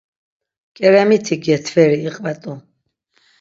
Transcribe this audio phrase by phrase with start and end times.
[0.77, 2.53] K̆eremiti gyetveri iqvet̆u.